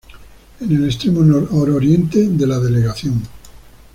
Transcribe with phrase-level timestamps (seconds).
[0.59, 3.21] En el extremo nor-oriente de la delegación.